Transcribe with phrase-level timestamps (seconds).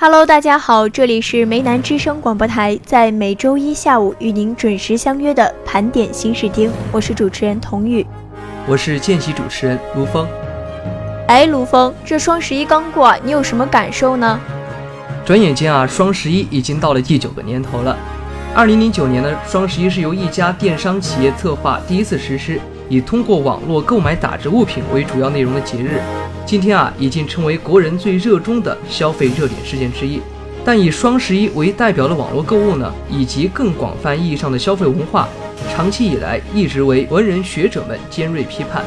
[0.00, 8.06] Hello，大家好，这里是梅南之声广播台，在每周一下午与您准时相约的盘点新视听，我是主持人童宇，
[8.68, 10.24] 我是见习主持人卢峰。
[11.26, 14.38] 哎，卢峰，这双十一刚过，你有什么感受呢？
[15.26, 17.98] 转眼间啊，双十一已经到了第九个年头了。
[18.54, 26.00] 二零零九年呢，双十一是由一家电商企业策划，第一次实施以通过网络购买打折物品为主要内容的节日。
[26.48, 30.18] 今天啊，已经成为国人最热衷的消费热点事件之一。
[30.64, 35.28] 但以双十一为代表的网络购物呢，以及更广泛意义上的消费文化，
[35.70, 38.82] 长期以来一直为文人学者们尖锐批判。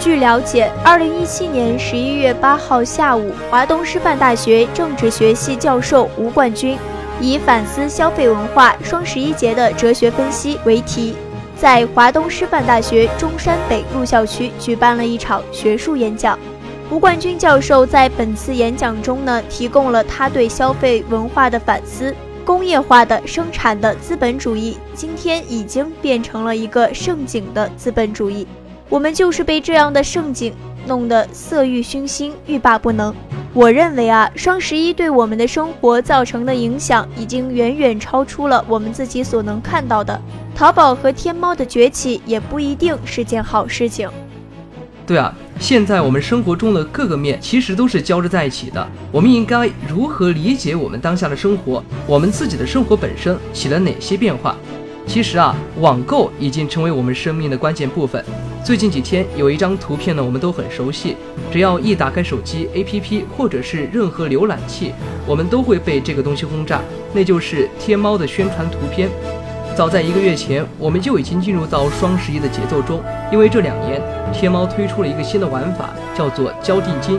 [0.00, 6.76] 据了解，二零一七年十一月八号下午，华东师范大学政治学系教授吴冠军
[7.20, 11.14] 以“反思消费文化双十一节的哲学分析”为题。
[11.60, 16.38] 在华东师范大学中山北路校区举办了一场学术演讲。
[16.88, 22.14] 吴冠军教授在本次演讲中呢，提供了他对消费文化的反思。
[22.44, 28.46] 工业化的生产的资本主义，今天已经变成了一个盛景的资本主义。
[28.88, 30.54] 我们就是被这样的盛景
[30.86, 33.12] 弄得色欲熏心，欲罢不能。
[33.54, 40.20] 我认为啊，双十一对我们的生活造成的影响，已经远远超出了我们自己所能看到的。
[40.54, 44.08] 淘宝和天猫的崛起也不一定是件好事情。
[45.06, 48.86] 对啊，现在我们生活中的各个面其实都是交织在一起的。
[49.10, 51.82] 我们应该如何理解我们当下的生活？
[52.06, 54.54] 我们自己的生活本身起了哪些变化？
[55.06, 58.22] 其实啊，网购已经成为我们生命的关键部分。
[58.68, 61.16] 最近几天有一张图片呢，我们都很熟悉。
[61.50, 64.92] 只要一打开手机 APP 或者是任何浏览器，
[65.26, 66.82] 我们都会被这个东西轰炸，
[67.14, 69.08] 那就是天猫的宣传图片。
[69.74, 73.02] 早在一个月前，我们就已经进入到双十一的节奏中，
[73.32, 74.02] 因为这两年
[74.34, 77.18] 天猫推出了一个新的玩法，叫做交定金。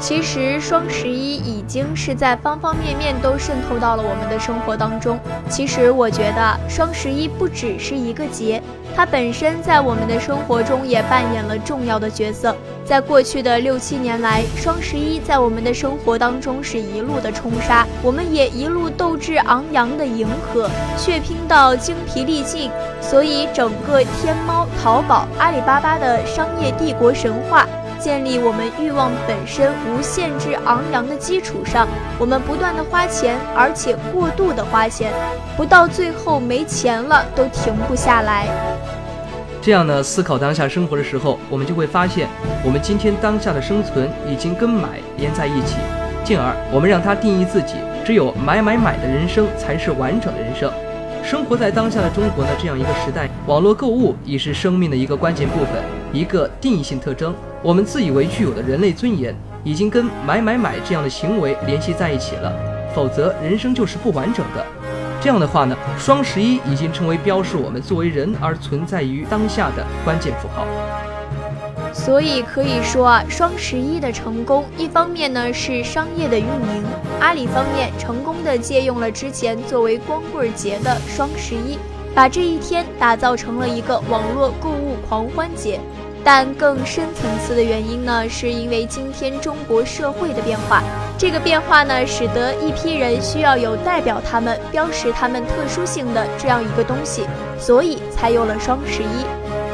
[0.00, 5.16] 其实双十一已经是在方方面面都渗透到了我们的生活当中。
[5.48, 8.60] 其实我觉得双十一不只是一个节，
[8.96, 12.54] 它本身在我们的生活中也扮演了重要的角色。
[12.84, 22.70] 在过去的六七年来，双十一在我们的生活当中是一路的冲杀，我们也一路斗志昂扬的迎合，血拼到精疲力尽。
[23.00, 27.66] 所以整个天猫、淘宝、阿里巴巴的商业帝国神话。
[28.04, 31.88] 建立我们欲望本身无限制昂扬的基础上，
[32.18, 35.10] 我们不断的花钱，而且过度的花钱，
[35.56, 38.46] 不到最后没钱了都停不下来。
[39.62, 42.28] 这样呢，思考当下生活的时候，我们就会发现，
[42.62, 45.76] 我们今天当下的生存已经跟买连在一起，
[46.22, 50.70] 进而我们让它定义自己，只有买买买的人生才是完整的人生。
[51.24, 55.82] 生活在当下的中国呢，这样一个时代，网络购物已是生命的一个关键部分，
[56.14, 57.34] 一个定义性特征。
[57.60, 62.52] 我们自以为具有的人类尊严，已经跟买买买这样的行为联系在一起了，
[62.94, 64.64] 否则人生就是不完整的。
[65.20, 70.66] 这样的话呢，双十一已经成为标示我们作为人而存在于当下的关键符号。
[71.92, 76.84] 所以可以说啊，双十一的成功，一方面呢是商业的运营，
[77.20, 81.78] 阿里方面成功的借用了之前作为光棍节的双十一，
[82.14, 85.80] 把这一天打造成了一个网络购物狂欢节。
[86.26, 90.82] 但更深层次的原因呢，是因为今天中国社会的变化，
[91.18, 97.24] 这个变化呢，使得一批人需要有代表他们、标识他们特殊性的这样一个东西，
[97.58, 99.26] 所以才有了双十一。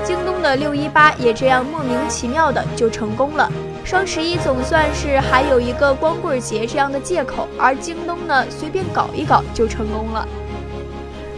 [0.04, 3.48] 京东的六一八也这样莫名其妙的就成功了。
[3.84, 10.26] 双十一总算是还有一个光棍节这样的借口，而京东呢，随便搞一搞就成功了。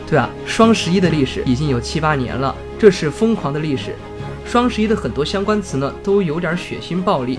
[0.07, 3.95] 对啊，双十一的历史已经有七八年了，这是疯狂的历史。
[4.45, 7.39] 双十一的很多相关词呢，都有点血腥暴力。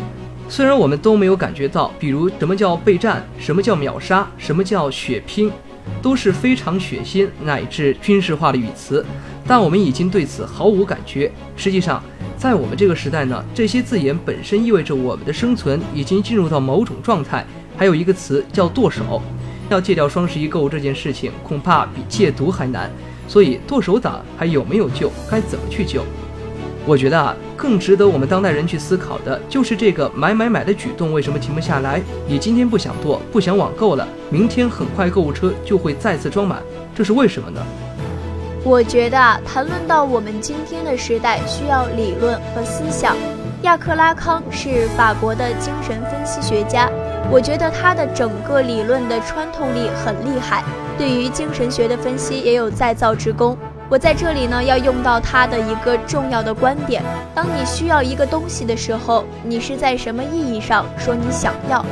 [0.50, 5.52] 虽然我们都没有感觉到，比如什么叫备战，什么叫秒杀，什么叫血拼，
[6.02, 9.06] 都是非常血腥乃至军事化的语词，
[9.48, 11.32] 但我们已经对此毫无感觉。
[11.56, 12.04] 实际上，
[12.38, 17.46] 在我们这个时代呢，这些字眼本身意味着我们的生存已经进入到某种状态。
[17.78, 19.22] 还有一个词叫剁手，
[19.70, 22.92] 要戒掉双十一购物这件事情，恐怕比戒毒还难。
[23.28, 25.12] 所以，剁手党还有没有救？
[25.32, 26.04] 该怎么去救？
[26.86, 32.02] 我觉得啊，更值得我们当代人去思考的，就是这个买买买的举动为什么停不下来？
[32.28, 36.62] 你今天不想剁，不想网购了，明天很快购物车就会再次装满，
[36.94, 37.62] 这是为什么呢？
[38.66, 43.16] 我觉得啊，谈论到我们今天的时代，需要理论和思想。
[43.62, 46.90] 亚克拉康是法国的精神分析学家，
[47.32, 50.66] 我觉得他的整个理论的穿透力很厉害，
[50.98, 53.58] 对于精神学的分析也有再造之功。
[53.90, 57.04] 我在这里呢，要用到他的一个重要的观点：
[57.36, 61.86] 当你需要一个东西的时候，你是在什么意义上说你想要？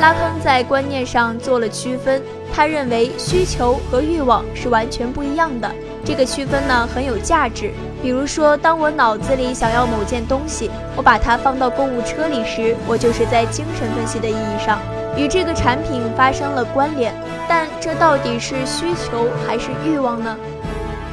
[0.00, 2.22] 拉康在观念上做了区分，
[2.54, 5.68] 他认为需求和欲望是完全不一样的。
[6.04, 7.72] 这个区分呢很有价值。
[8.00, 14.78] 比如说，当我脑子里想要某件东西，我把它放到购物车里时，我就是在精神分析的意义上
[15.16, 17.12] 与这个产品发生了关联。
[17.48, 20.36] 但这到底是需求还是欲望呢？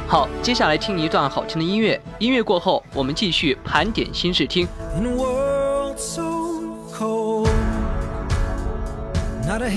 [0.08, 2.00] 好，接下来听一段好听的音乐。
[2.20, 4.68] 音乐过后，我们继续盘点新视听。
[9.46, 9.68] not a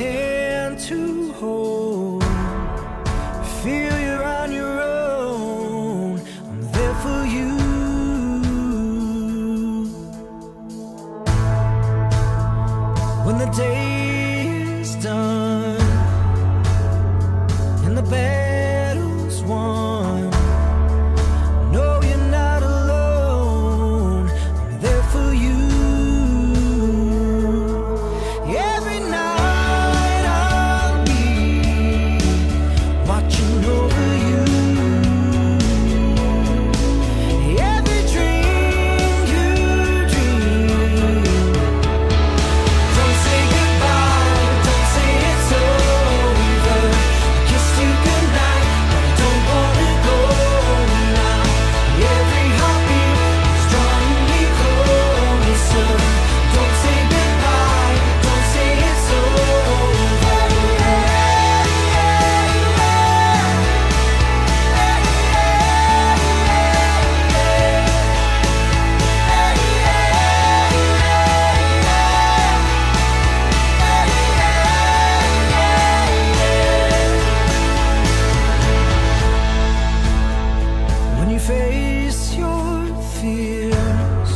[81.39, 84.31] face your fears.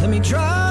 [0.00, 0.67] Let me try.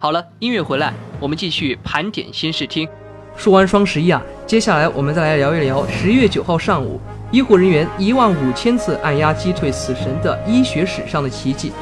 [0.00, 2.88] 好了，音乐回来，我们继续盘点新视听。
[3.36, 7.00] 说完双十一啊，接下来我们再来聊一聊十月九号上午，
[7.32, 11.72] 医护人员一万五千次按压击退死神的医学史上的奇迹。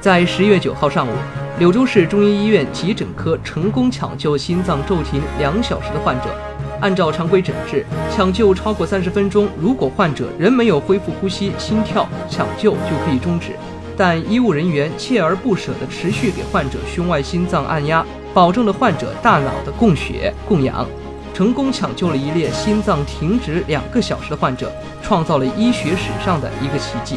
[0.00, 1.12] 在十一月九号上午，
[1.60, 6.26] 柳州市中医医院急诊科成功抢救心脏骤停两小时的患者。
[6.80, 13.52] 按照常规诊治，抢救超过三十分钟，如果患者仍没有恢复呼吸、心跳，抢救就可以终止。
[14.02, 18.02] 但医务人员锲而不舍地持续给患者胸外心脏按压，
[18.32, 20.86] 保证了患者大脑的供血供氧，
[21.34, 27.16] 成功抢救了一列心脏停止两个小时的患者，创造了医学史上的一个奇迹。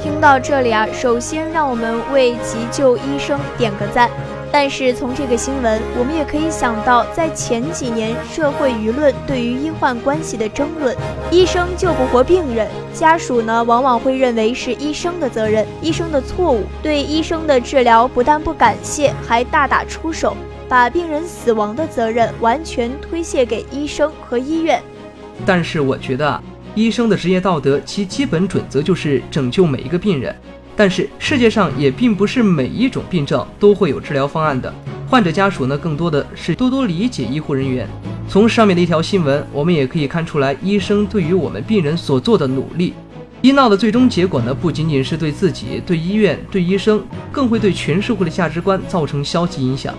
[0.00, 4.10] 听到这里啊，首先让我们为急救医生点个赞。
[4.52, 10.94] 但是从这个新闻，我们也可以想到，在前几年社会舆论对于医患关系的争论，
[11.30, 20.36] 医生救不活病人，家属呢往往会认为是医生的责任，医生的错误，对医生的治疗不但不感谢，还大打出手，
[20.68, 24.82] 把病人死亡的责任完全推卸给医生和医院。
[25.46, 26.40] 但是我觉得，
[26.74, 30.36] 医生的职业道德其基本准则就是拯救每一个病人。
[30.74, 34.72] 但是世界上也并不是每一种病症都会有治疗方案的，
[35.08, 37.88] 患者家属呢更多的是多多理解医护人员。
[38.28, 42.94] 从上面的一条新闻，我们也可以看出来，医生对于我们病人所做的努力。
[43.42, 49.92] 医闹的最终结果呢，不仅仅是对自己、对医院、对医生，更会对全社会的价值观造成消极影响。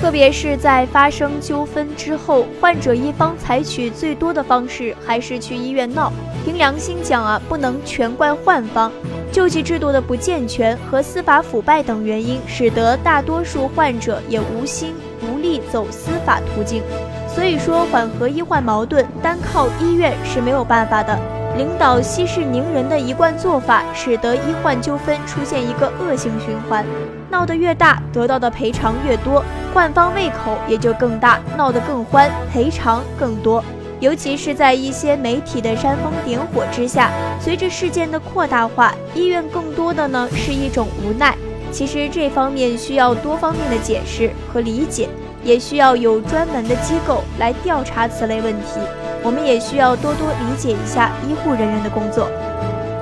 [0.00, 6.10] 特别是在发生纠纷之后，患者一方采取最多的方式还是去医院闹。
[6.42, 8.90] 凭良心讲啊，不能全怪患方。
[9.30, 16.82] 救济制度的不健全和司法腐败等原因，使得大多数患者也无心无力走司法途径。
[17.28, 21.39] 所以说，缓和医患矛盾，单靠医院是没有办法的。
[21.56, 26.86] 领导息事宁人的一贯做法，使得医患纠纷出现一个恶性循环，
[27.30, 33.62] 闹得越大，得到的赔偿越多，患方胃口也就更大，闹得更欢，赔偿更多。
[33.98, 41.36] 尤其是在一些媒体的煽风点火之下，随着事件的扩大化，医院更多的呢是一种无奈。
[41.70, 45.08] 其实这方面需要多方面的解释和理解，
[45.44, 48.80] 也需要有专门的机构来调查此类问题。
[49.22, 52.30] 我们也需要多多理解一下医护人员的工作。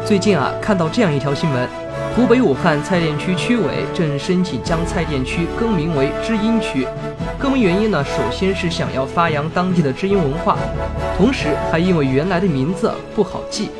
[0.04, 1.68] 最近啊，看到这样一条新闻。
[2.16, 6.84] 湖北武汉蔡甸区区委正申请将蔡甸区更名为知音区。
[7.38, 10.56] 更名原因呢，首先是想要发扬当地的知音文化，
[11.16, 13.70] 同时还因为原来的名字不好记。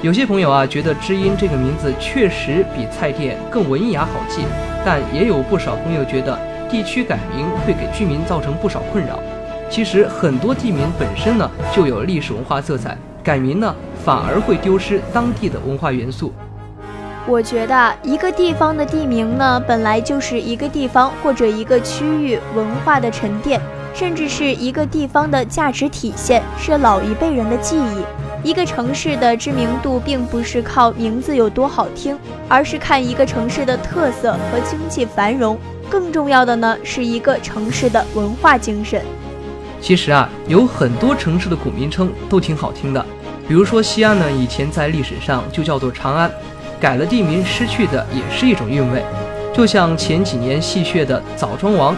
[0.00, 4.42] 有些朋友啊觉得知音这个名字确实比蔡甸更文雅好记，
[4.84, 6.38] 但也有不少朋友觉得
[6.70, 9.18] 地区改名会给居民造成不少困扰。
[9.70, 16.32] 其实很多地名本身呢就有历史文化色彩，改名呢反而会丢失当地的文化元素。
[17.26, 23.60] 我觉得一个地方的地名呢，本来就是一个地方或者一个区域文化的沉淀，
[23.92, 28.02] 甚至是一个地方的价值体现，是老一辈人的记忆。
[28.42, 32.16] 一个城市的知名度，并不是靠名字有多好听，
[32.48, 35.58] 而是看一个城市的特色和经济繁荣。
[35.90, 39.02] 更重要的呢，是一个城市的文化精神。
[39.80, 43.04] 其实啊，有很多城市的古名称都挺好听的，
[43.46, 46.30] 比如说西安呢，以前在历史上就叫做长安。
[46.80, 49.02] 改了地名，失去的也是一种韵味，
[49.52, 51.96] 就像前几年戏谑的“枣庄王”，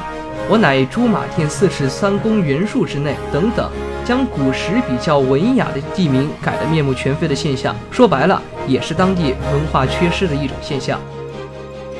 [0.48, 3.70] 我乃朱马店四十三公袁术之内等等，
[4.06, 10.98] 将古时比较文雅的地名改得面目全非的现象，说白了也是当地文化缺失的一种现象。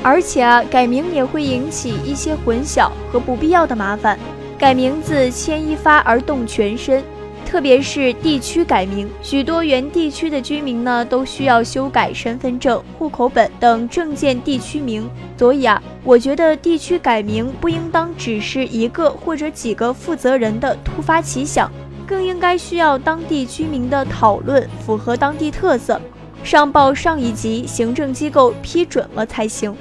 [0.01, 4.17] 而且啊，改名也会引起一些混淆和不必要的麻烦，
[4.61, 7.03] 改名字牵一发而动全身。
[7.43, 15.09] 特别是地区改名，许多原地区的居民呢，都需要修改身份证、户口本等证件地区名。
[15.35, 21.69] 所以啊，我觉得地区改名不应当只是一个或者几个负责人的突发奇想，
[22.05, 25.99] 更应该需要当地居民的讨论，符合当地特色，
[26.43, 29.75] 上报上一级行政机构批准了才行。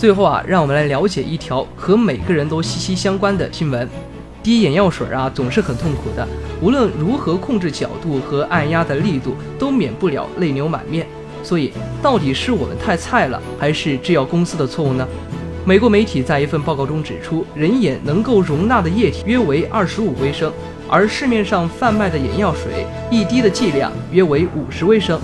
[0.00, 3.86] 最后啊，让我们来了解一条和每个人都息息相关的新闻。
[4.42, 6.26] 滴眼药水啊，总是很痛苦的。
[6.62, 11.06] 无论如何控制角度和按压的力度，都免不了泪流满面。
[11.42, 15.06] 所以，到底是我们太菜了，还是制药公司的错误呢？
[15.66, 20.50] 美国媒体在一份报告中指出，人眼能够容纳的液体约为二十五微升，
[20.88, 25.20] 而市面上贩卖的眼药水一滴的剂量约为五十微升，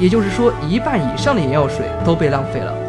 [0.00, 2.85] 也就是说，一半以上的眼药水都被浪费了。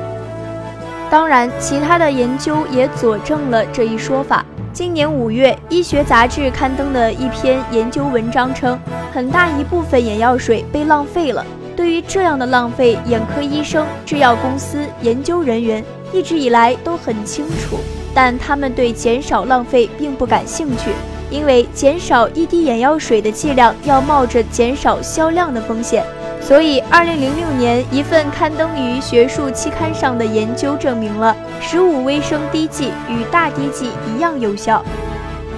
[1.09, 4.45] 当然，其他的研究也佐证了这一说法。
[4.73, 8.77] 今年五月，医学杂志刊登的一篇研究文章称，
[9.13, 11.45] 很大一部分眼药水被浪费了。
[11.77, 17.77] 对于这样的浪费，眼科医生、制药公司、研究人员一直以来都很清楚，
[18.13, 20.91] 但他们对减少浪费并不感兴趣，
[21.29, 26.03] 因为减少一滴眼药水的剂量要冒着减少销量的风险。
[26.41, 34.83] 所以，二零零六年一份刊登于学术期刊上的研究证明了，十五微升滴剂与大滴剂一样有效。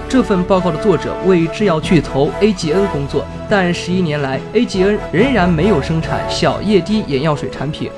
[0.08, 7.88] 这份报告的作者为制药巨头 AGN 工作，但十一年来，AGN 仍然没有生产小液滴眼药水产品。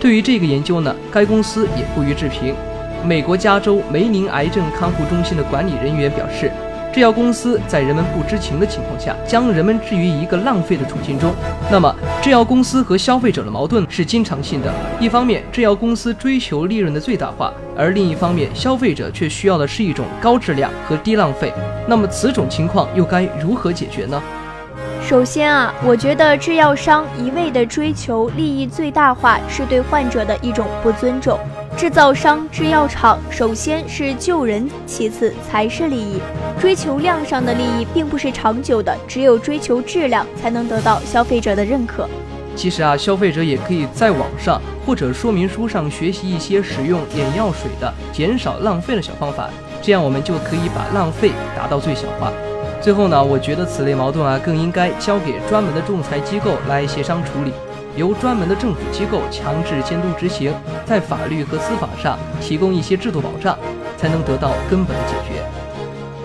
[0.00, 2.52] 对于这个研究呢，该公司也不予置评。
[3.04, 6.49] 美国加州梅林癌症康复中心的管理人员表示。
[6.92, 11.32] 制药公司在人们不知情的情况下，将人们置于一个浪费的处境中。
[11.70, 14.72] 那么，制药公司和消费者的矛盾是经常性的。
[14.98, 21.52] 一方面，制药公司追求利润的最大化，而另一方面，消费者却需要的是一种高质量和低浪费。
[21.86, 24.20] 那么，此种情况又该如何解决呢？
[25.00, 31.38] 首先啊，我觉得制药商一味地追求利益最大化，是对患者的一种不尊重。
[31.80, 36.20] 制造商、制药厂首先是救人，其次才是利益。
[36.60, 42.06] 追求量上的利益并不是长久的，只有追求质量，才能得到消费者的认可。
[42.54, 49.48] 其实啊，消费者也可以在网上或者说明书上学习一些使用眼药水的减少浪费的小方法，
[49.80, 52.30] 这样我们就可以把浪费达到最小化。
[52.82, 57.54] 最后呢，我觉得此类矛盾啊，更应该交给专门的仲裁机构来协商处理。
[57.96, 60.54] 由专门的政府机构强制监督执行，
[60.86, 63.58] 在法律和司法上提供一些制度保障，
[63.96, 65.42] 才能得到根本的解决。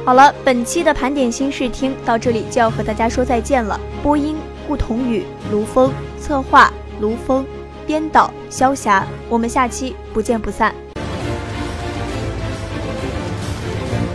[0.06, 3.80] 好了，本期的盘点新视听到这里就要和大家说再见了。
[4.04, 5.90] 播音：顾同宇、卢峰；
[6.22, 7.44] 策划：卢峰；
[7.88, 9.06] 编导：萧霞。
[9.28, 10.74] 我们下期不见不散。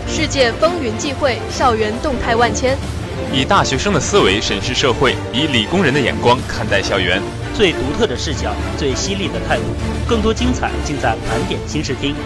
[0.06, 2.76] 世界风云际会，校园动态万千。
[3.32, 7.20] 以大学生的思维审视社会，以理工人的眼光看待校园。
[7.60, 9.64] 最独特的视角，最犀利的态度，
[10.08, 12.16] 更多精彩尽在盘点新视听。